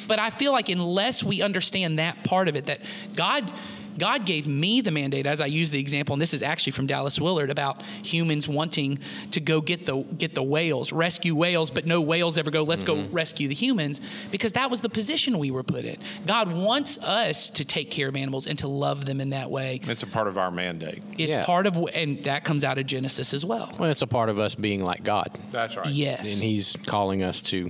[0.08, 2.80] But I feel like unless we understand that part of it that
[3.16, 3.52] God
[3.98, 6.88] God gave me the mandate, as I use the example, and this is actually from
[6.88, 9.00] Dallas Willard about humans wanting
[9.32, 12.64] to go get the get the whales, rescue whales, but no whales ever go.
[12.64, 13.14] Let's go mm-hmm.
[13.14, 14.02] rescue the humans,
[14.32, 15.98] because that was the position we were put in.
[16.26, 19.80] God wants us to take care of animals and to love them in that way.
[19.84, 21.04] It's a part of our mandate.
[21.18, 21.46] It's Yeah.
[21.46, 23.74] part of, and that comes out of Genesis as well.
[23.78, 25.38] Well, it's a part of us being like God.
[25.52, 25.88] That's right.
[25.88, 26.34] Yes.
[26.34, 27.70] and he's calling us to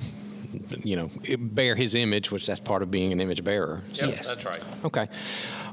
[0.83, 4.15] you know bear his image which that's part of being an image bearer so Yep,
[4.15, 4.27] Yes.
[4.27, 4.63] That's right.
[4.85, 5.07] okay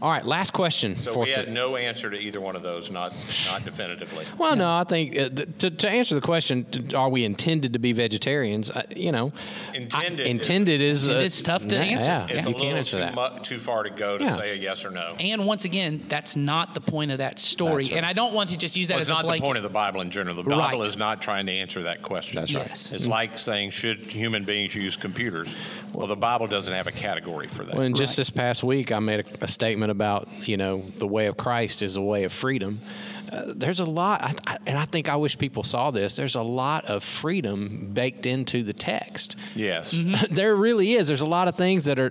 [0.02, 2.62] all right last question So for we had to- no answer to either one of
[2.62, 3.12] those, not
[3.46, 4.26] not definitively.
[4.38, 7.72] well no i think uh, th- to, to answer the question t- are we intended
[7.72, 9.32] to be vegetarians uh, you know
[9.72, 12.08] I- Intended is- intended is, uh, It's tough to yeah, answer.
[12.08, 14.24] yeah, It's you a can't little answer too, that mu- too far to go to
[14.24, 14.36] Yeah.
[14.36, 15.14] say a yes or no.
[15.20, 17.84] And once again, that's not the point of that story.
[17.84, 17.92] Right.
[17.94, 19.62] And I don't want to just use that Well, as it's not the point of
[19.62, 20.34] the Bible in general.
[20.36, 20.88] The Bible Right.
[20.88, 22.36] is not trying to answer that question.
[22.40, 22.66] That's right.
[22.68, 22.92] Yes.
[22.92, 25.56] It's like saying, should human beings use computers?
[25.92, 27.74] Well, the Bible doesn't have a category for that.
[27.74, 28.16] Well, and just Right.
[28.18, 31.82] this past week, I made a, a statement about you know the way of Christ
[31.82, 32.80] is a way of freedom.
[33.30, 36.16] Uh, there's a lot, I, I, and I think I wish people saw this.
[36.16, 39.36] There's a lot of freedom baked into the text.
[39.54, 39.94] yes.
[40.30, 41.06] there really is.
[41.06, 42.10] There's a lot of things that are,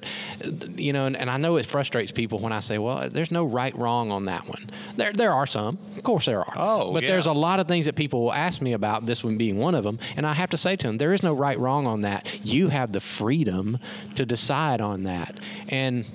[0.76, 3.44] you know, and, and I know it frustrates people when I say, well, there's no
[3.44, 4.70] right wrong on that one.
[4.96, 5.78] There, there are some.
[5.98, 6.54] Of course, there are.
[6.56, 7.10] Oh, but yeah.
[7.10, 9.06] there's a lot of things that people will ask me about.
[9.06, 11.24] This one being one of them, and I have to say to them, there is
[11.24, 12.46] no right wrong on that.
[12.46, 13.80] You have the freedom
[14.16, 16.06] to decide on that, and.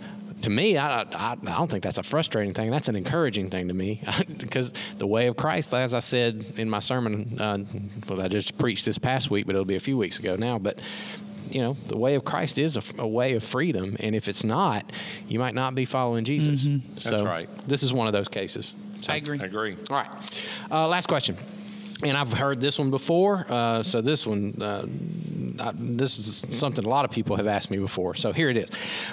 [0.44, 2.70] To me, I, I, I don't think that's a frustrating thing.
[2.70, 4.02] That's an encouraging thing to me
[4.38, 7.58] because the way of Christ, as I said in my sermon, uh,
[8.08, 10.58] well, I just preached this past week, but it'll be a few weeks ago now.
[10.58, 10.80] But
[11.50, 14.44] you know, the way of Christ is a, a way of freedom, and if it's
[14.44, 14.92] not,
[15.28, 16.64] you might not be following Jesus.
[16.96, 17.48] So That's right.
[17.66, 18.74] This is one of those cases.
[19.00, 19.38] So- I agree.
[19.40, 19.76] I agree.
[19.90, 20.08] All right.
[20.70, 21.36] Uh, last question.
[22.04, 23.46] And I've heard this one before.
[23.48, 24.86] Uh, so this one, uh,
[25.58, 28.14] I, this is something a lot of people have asked me before.
[28.14, 28.68] So here it is.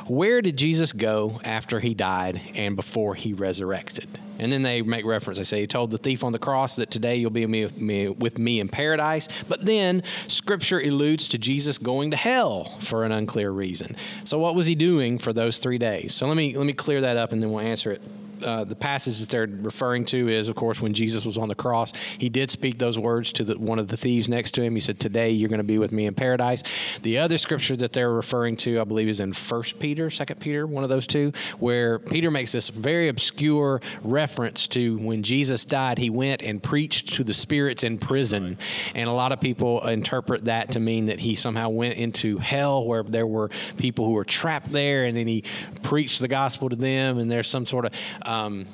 [0.08, 4.20] Where did Jesus go after he died and before he resurrected?
[4.40, 5.38] And then they make reference.
[5.38, 8.10] They say he told the thief on the cross that today you'll be with me,
[8.10, 9.30] with me in paradise.
[9.48, 13.96] But then Scripture alludes to Jesus going to hell for an unclear reason.
[14.26, 16.14] So what was he doing for those three days?
[16.14, 18.02] So let me let me clear that up, and then we'll answer it
[18.44, 21.56] uh, the passage that they're referring to is, of course, when Jesus was on the
[21.56, 21.94] cross.
[22.18, 24.74] He did speak those words to the, one of the thieves next to him.
[24.74, 26.64] He said, "Today you're going to be with me in paradise."
[27.02, 30.66] The other scripture that they're referring to, I believe, is in First Peter, Second Peter,
[30.68, 35.98] one of those two, where Peter makes this very obscure reference to when Jesus died.
[35.98, 38.58] He went and preached to the spirits in prison,
[38.96, 42.86] and a lot of people interpret that to mean that he somehow went into hell,
[42.86, 45.44] where there were people who were trapped there, and then he
[45.84, 47.92] preached the gospel to them, and there's some sort of
[48.32, 48.66] um,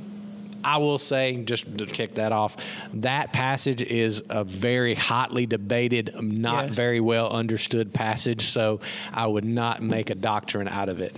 [0.68, 2.58] I will say, just to kick that off,
[2.96, 6.76] that passage is a very hotly debated, not Yes.
[6.76, 8.42] very well understood passage.
[8.48, 8.82] So
[9.14, 11.16] I would not make a doctrine out of it.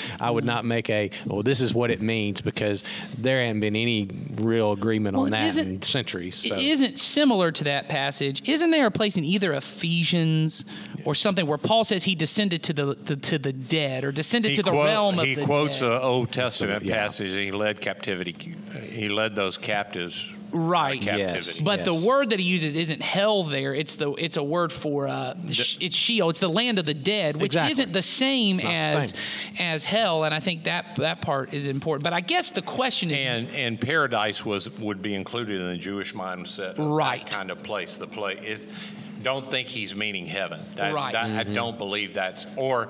[0.20, 2.82] I would not make a, well, this is what it means because
[3.16, 6.34] there hasn't been any real agreement on Well, that isn't- in centuries.
[6.34, 6.56] So.
[6.56, 8.48] Isn't similar to that passage?
[8.48, 10.64] Isn't there a place in either Ephesians
[11.04, 14.56] or something where Paul says he descended to the, the to the dead or descended
[14.56, 15.40] to the quote- realm of the dead?
[15.42, 16.96] he quotes an Old Testament yeah.
[16.96, 17.30] passage.
[17.30, 18.56] And he led captivity.
[18.90, 20.32] He led those captives.
[20.50, 21.00] right.
[21.02, 21.34] captivity.
[21.34, 21.60] Yes.
[21.60, 21.86] But Yes.
[22.00, 23.44] the word that he uses isn't hell.
[23.44, 26.30] There, it's the it's a word for uh, sh- it's Sheol.
[26.30, 27.72] It's the land of the dead, which Exactly.
[27.72, 29.18] isn't the same not the as same.
[29.58, 30.24] as hell.
[30.24, 32.02] And I think that that part is important.
[32.04, 35.76] But I guess the question is, And and paradise was would be included in the
[35.76, 36.74] Jewish mindset.
[36.78, 37.24] Right.
[37.26, 37.96] That kind of place.
[37.98, 38.68] The place is.
[39.20, 40.60] Don't think he's meaning heaven.
[40.76, 41.12] That, Right.
[41.12, 41.38] that- Mm-hmm.
[41.40, 42.88] I don't believe that's or.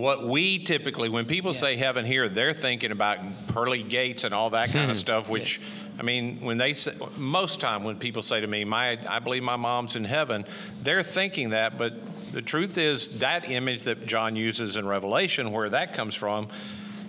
[0.00, 4.50] What we typically, when people say heaven here, they're thinking about pearly gates and all
[4.50, 4.90] that kind Hmm.
[4.92, 5.28] of stuff.
[5.28, 5.60] Which,
[5.98, 9.42] I mean, when they say, most time when people say to me, "My, I believe
[9.42, 10.44] my mom's in heaven,"
[10.82, 11.76] they're thinking that.
[11.76, 11.94] But
[12.32, 16.48] the truth is, that image that John uses in Revelation, where that comes from,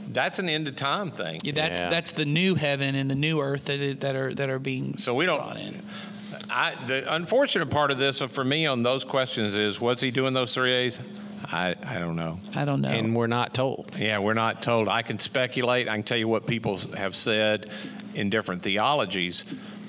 [0.10, 1.40] that's an end of time thing.
[1.44, 1.90] yeah, that's Yeah.
[1.90, 5.14] that's the new heaven and the new earth that that are that are being So
[5.14, 5.38] we don't.
[5.38, 5.82] brought in.
[6.50, 10.34] I, the unfortunate part of this, for me, on those questions is, what's he doing
[10.34, 11.00] those three days?
[11.46, 12.40] I, I don't know.
[12.56, 12.90] I don't know.
[12.90, 13.92] and we're not told.
[13.98, 14.88] Yeah, we're not told.
[14.88, 15.88] I can speculate.
[15.88, 17.70] I can tell you what people have said
[18.14, 19.46] in different theologies,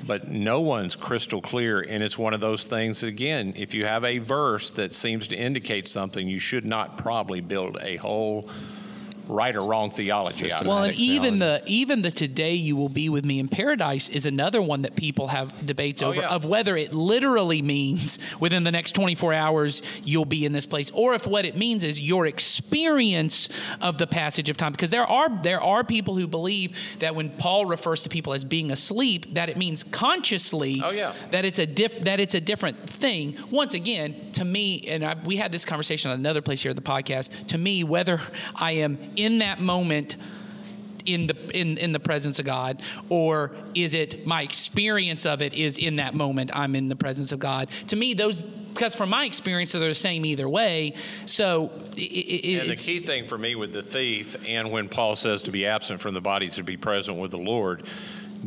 [0.06, 1.80] but no one's crystal clear.
[1.80, 5.28] And it's one of those things that, again, if you have a verse that seems
[5.28, 8.48] to indicate something, you should not probably build a whole
[9.32, 12.88] right or wrong theology out of Well, and even the even the today you will
[12.88, 16.28] be with me in paradise is another one that people have debates Oh, over yeah.
[16.28, 20.90] of whether it literally means within the next 24 hours you'll be in this place
[20.90, 23.48] or if what it means is your experience
[23.80, 27.30] of the passage of time because there are there are people who believe that when
[27.30, 31.12] Paul refers to people as being asleep that it means consciously Oh, yeah.
[31.30, 33.36] that it's a diff, that it's a different thing.
[33.50, 36.76] Once again, to me, and I, we had this conversation on another place here at
[36.76, 37.46] the podcast.
[37.48, 38.20] To me, whether
[38.54, 40.16] I am in that moment
[41.04, 45.54] in the in in the presence of God, or is it my experience of it
[45.54, 47.68] is in that moment I'm in the presence of God?
[47.88, 50.94] To me, those because from my experience they're the same either way.
[51.26, 55.16] So it, it, And the key thing for me with the thief, and when Paul
[55.16, 57.84] says to be absent from the body to be present with the Lord,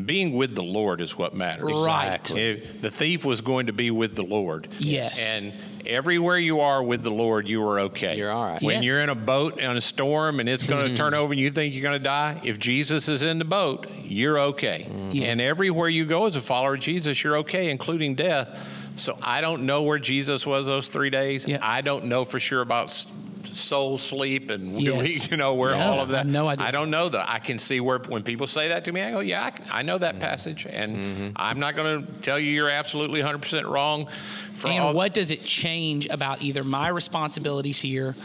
[0.03, 1.73] being with the Lord is what matters.
[1.73, 2.19] Right.
[2.31, 4.67] If the thief was going to be with the Lord.
[4.79, 5.21] Yes.
[5.21, 5.53] And
[5.86, 8.17] everywhere you are with the Lord, you are okay.
[8.17, 8.62] You're all right.
[8.62, 8.84] When Yes.
[8.84, 11.49] you're in a boat in a storm and it's going to turn over and you
[11.49, 14.88] think you're going to die, if Jesus is in the boat, you're okay.
[14.89, 15.12] Mm-hmm.
[15.12, 15.27] Yes.
[15.29, 18.67] And everywhere you go as a follower of Jesus, you're okay, including death.
[18.97, 21.47] So I don't know where Jesus was those three days.
[21.47, 21.60] Yeah.
[21.62, 23.08] I don't know for sure about s-
[23.53, 25.31] soul sleep and do we, Yes.
[25.31, 26.17] you know where No, all of I that.
[26.19, 26.65] have no idea.
[26.65, 27.29] I don't know that.
[27.29, 29.95] I can see where when people say that to me, I go, yeah, I know
[29.95, 30.01] Mm-hmm.
[30.01, 34.08] that passage, and I'm not going to tell you you're absolutely 100 percent wrong.
[34.55, 38.15] For and all, what does it change about either my responsibilities here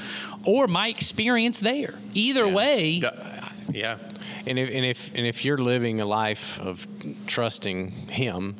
[0.45, 1.95] or my experience there?
[2.15, 3.09] Either way, D-
[3.73, 3.99] yeah.
[4.47, 6.87] And if, and if and if you're living a life of
[7.27, 8.57] trusting Him,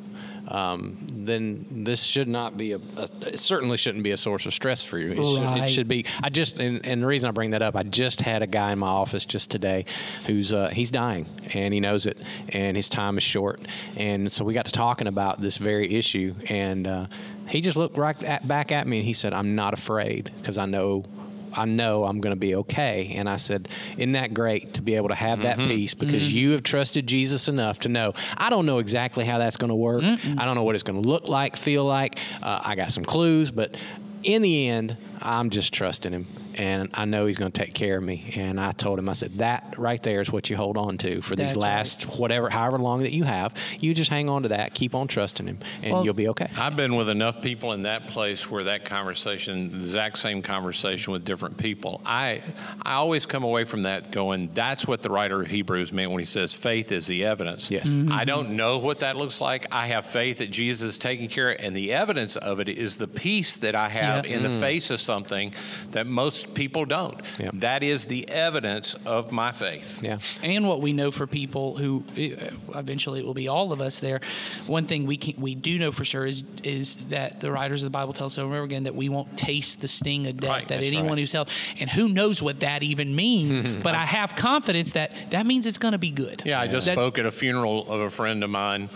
[0.51, 3.07] um, then this should not be a, a.
[3.27, 5.11] It certainly shouldn't be a source of stress for you.
[5.11, 6.05] It, should, it should be.
[6.21, 8.73] I just and, and the reason I bring that up, I just had a guy
[8.73, 9.85] in my office just today,
[10.27, 12.17] who's uh, he's dying and he knows it,
[12.49, 13.61] and his time is short,
[13.95, 17.07] and so we got to talking about this very issue, and uh,
[17.47, 20.57] he just looked right at, back at me and he said, "I'm not afraid because
[20.57, 21.05] I know."
[21.53, 23.13] I know I'm going to be okay.
[23.15, 26.51] And I said, Isn't that great to be able to have that peace because you
[26.51, 30.03] have trusted Jesus enough to know I don't know exactly how that's going to work.
[30.03, 32.19] I don't know what it's going to look like, feel like.
[32.41, 33.75] Uh, I got some clues, but
[34.23, 36.27] in the end, I'm just trusting him.
[36.55, 38.33] And I know he's going to take care of me.
[38.35, 41.21] And I told him, I said, that right there is what you hold on to
[41.21, 41.61] for these That's right.
[41.61, 43.53] last, whatever, however long that you have.
[43.79, 46.49] You just hang on to that, keep on trusting him, and Well- you'll be okay.
[46.57, 51.13] I've been with enough people in that place where that conversation, the exact same conversation
[51.13, 52.01] with different people.
[52.05, 52.41] I
[52.81, 56.19] I always come away from that going, that's what the writer of Hebrews meant when
[56.19, 57.71] he says faith is the evidence.
[57.71, 57.87] Yes.
[57.87, 58.11] Mm-hmm.
[58.11, 59.67] I don't know what that looks like.
[59.71, 63.07] I have faith that Jesus is taking care, and the evidence of it is the
[63.07, 64.25] peace that I have Yep.
[64.25, 64.59] in the mm.
[64.59, 65.53] face of something
[65.91, 67.19] that most people don't.
[67.37, 67.51] Yep.
[67.55, 70.01] That is the evidence of my faith.
[70.01, 70.19] yeah.
[70.41, 73.99] and what we know for people who uh, eventually it will be all of us
[73.99, 74.21] there.
[74.67, 77.87] One thing we can, we do know for sure is is that the writers of
[77.87, 80.37] the Bible tell us over and over again that we won't taste the sting of
[80.37, 80.49] death.
[80.49, 81.17] Right, that anyone right.
[81.19, 83.83] who's held, and who knows what that even means.
[83.83, 86.43] but I have confidence that that means it's going to be good.
[86.45, 88.89] Yeah, I just That- spoke at a funeral of a friend of mine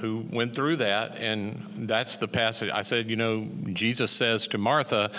[0.00, 2.70] who went through that, and that's the passage.
[2.72, 5.10] I said, you know, Jesus says to Martha,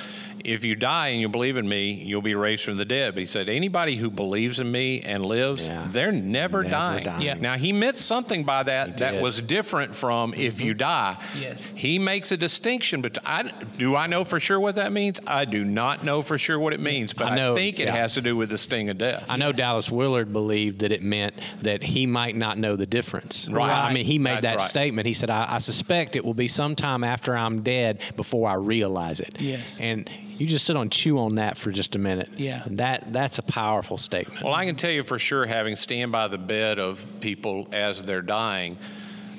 [0.46, 3.14] if you die and you believe in me, you'll be raised from the dead.
[3.14, 5.88] But he said, anybody who believes in me and lives, Yeah.
[5.92, 7.04] they're never, Never dying.
[7.04, 7.22] dying.
[7.22, 7.34] Yeah.
[7.36, 9.22] Now, he meant something by that that did.
[9.22, 10.68] was different from if mm-hmm.
[10.68, 11.18] you die.
[11.40, 11.70] Yes.
[11.76, 15.20] He makes a distinction, but I, do I know for sure what that means?
[15.28, 17.96] I do not know for sure what it means, but I I, think it yeah.
[17.96, 19.26] has to do with the sting of death.
[19.30, 23.48] I know Dallas Willard believed that it meant that he might not know the difference.
[23.50, 23.72] Right.
[23.72, 24.68] I mean, he made That's that right.
[24.70, 25.08] statement.
[25.08, 29.20] He said, I, I suspect it will be sometime after I'm dead before I realize
[29.20, 29.38] it.
[29.40, 29.78] Yes.
[29.80, 32.30] And you just sit on chew on that for just a minute.
[32.38, 32.63] Yeah.
[32.63, 34.44] And that that's a powerful statement.
[34.44, 38.04] Well, I can tell you for sure, having stand by the bed of people as
[38.04, 38.78] they're dying,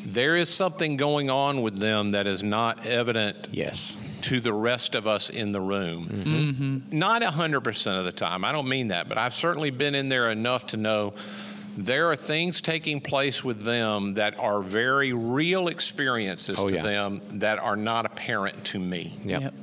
[0.05, 3.97] there is something going on with them that is not evident yes.
[4.23, 6.09] to the rest of us in the room.
[6.09, 6.99] Mm-hmm.
[6.99, 8.45] Not 100% of the time.
[8.45, 11.15] I don't mean that, but I've certainly been in there enough to know
[11.77, 16.83] there are things taking place with them that are very real experiences Oh, to yeah.
[16.83, 19.17] them that are not apparent to me.
[19.25, 19.43] Yep.
[19.43, 19.55] Yep.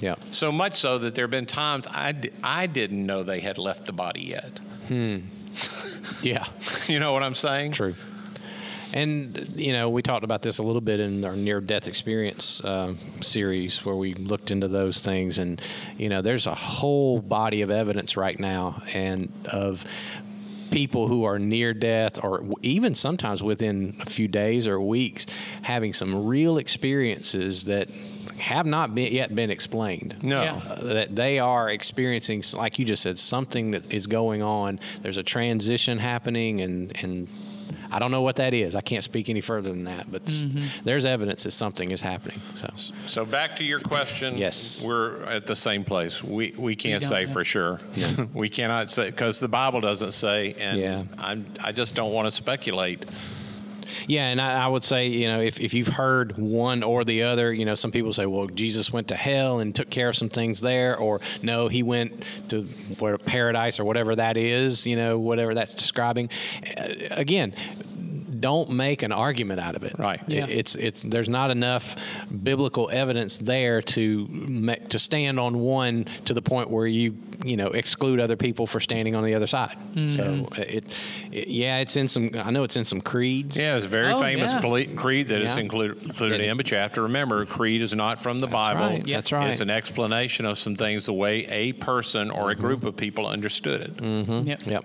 [0.00, 0.18] Yep.
[0.30, 3.86] So much so that there have been times I, I didn't know they had left
[3.86, 4.58] the body yet.
[4.88, 5.18] Hmm.
[6.22, 6.44] Yeah.
[6.86, 7.72] You know what I'm saying?
[7.72, 7.96] True.
[8.92, 12.98] And you know, we talked about this a little bit in our near-death experience um,
[13.20, 15.38] series, where we looked into those things.
[15.38, 15.60] And
[15.98, 19.84] you know, there's a whole body of evidence right now, and of
[20.70, 25.26] people who are near death, or even sometimes within a few days or weeks,
[25.62, 27.88] having some real experiences that
[28.38, 30.16] have not been, yet been explained.
[30.22, 30.42] No.
[30.42, 30.56] Yeah.
[30.56, 34.78] Uh, that they are experiencing, like you just said, something that is going on.
[35.02, 37.28] There's a transition happening, and and
[37.90, 38.74] I don't know what that is.
[38.74, 40.66] I can't speak any further than that, but s- mm-hmm.
[40.84, 42.40] there's evidence that something is happening.
[42.54, 42.68] So
[43.06, 44.36] So back to your question.
[44.38, 44.82] Yes.
[44.82, 46.22] We're at the same place.
[46.22, 47.32] We we can't don't say know.
[47.32, 47.80] for sure.
[48.34, 51.04] we cannot say because the Bible doesn't say, and Yeah.
[51.18, 53.04] I'm I just don't want to speculate.
[54.06, 57.22] Yeah, and I, I would say, you know, if, if you've heard one or the
[57.24, 60.16] other, you know, some people say, well, Jesus went to hell and took care of
[60.16, 62.62] some things there, or no, he went to
[62.98, 66.30] where paradise or whatever that is, you know, whatever that's describing.
[66.76, 67.54] Uh, Again,
[68.46, 69.94] don't make an argument out of it.
[69.98, 70.20] Right.
[70.28, 70.46] It- Yeah.
[70.60, 71.96] It's it's there's not enough
[72.50, 77.56] biblical evidence there to ma- to stand on one to the point where you you
[77.56, 79.76] know exclude other people for standing on the other side.
[79.94, 80.14] Mm-hmm.
[80.16, 80.22] So
[80.62, 80.84] it,
[81.32, 82.30] it yeah, it's in some.
[82.48, 83.56] I know it's in some creeds.
[83.56, 84.84] Yeah, it's a very Oh, famous yeah.
[85.02, 85.60] creed that is Yeah.
[85.66, 88.80] included included That- in, but you have to remember, creed is not from the Bible.
[88.88, 89.04] right.
[89.06, 89.50] That's right.
[89.50, 92.64] It's an explanation of some things the way a person or a mm-hmm.
[92.66, 93.96] group of people understood it.
[93.96, 94.48] Mm-hmm.
[94.48, 94.66] Yep.
[94.66, 94.84] Yep.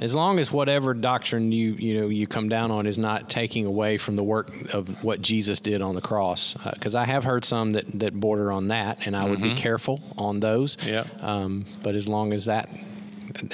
[0.00, 3.66] As long as whatever doctrine you you know you come down on is not taking
[3.66, 7.44] away from the work of what Jesus did on the cross, because I have heard
[7.44, 10.78] some that that border on that, and I would be careful on those.
[10.84, 11.04] Yeah.
[11.20, 12.70] Um, but as long as that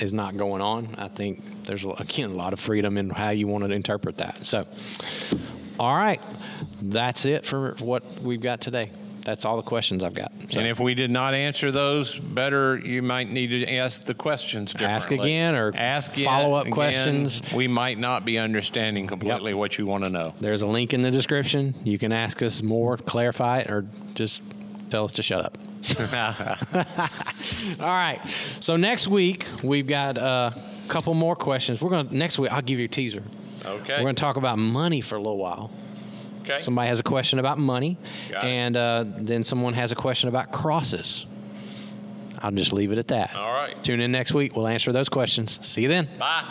[0.00, 3.48] is not going on, I think there's again a lot of freedom in how you
[3.48, 4.46] want to interpret that.
[4.46, 4.66] So,
[5.80, 6.20] all right,
[6.80, 8.90] that's it for what we've got today.
[9.26, 10.30] That's all the questions I've got.
[10.50, 14.14] So And if we did not answer those better, you might need to ask the
[14.14, 14.94] questions differently.
[14.94, 16.72] Ask again or ask follow-up again.
[16.72, 17.42] questions.
[17.52, 20.32] We might not be understanding completely what you want to know.
[20.40, 21.74] There's a link in the description.
[21.82, 24.42] You can ask us more, clarify it, or just
[24.90, 25.58] tell us to shut up.
[27.80, 28.20] All right.
[28.60, 30.54] So next week we've got a
[30.86, 31.82] couple more questions.
[31.82, 32.52] We're gonna next week.
[32.52, 33.24] I'll give you a teaser.
[33.64, 33.96] Okay.
[33.96, 35.72] We're gonna talk about money for a little while.
[36.48, 36.58] Okay.
[36.60, 37.98] Somebody has a question about money,
[38.30, 41.26] Got and uh, then someone has a question about crosses.
[42.40, 43.34] I'll just leave it at that.
[43.34, 43.82] All right.
[43.82, 44.56] Tune in next week.
[44.56, 45.64] We'll answer those questions.
[45.66, 46.08] See you then.
[46.18, 46.44] Bye.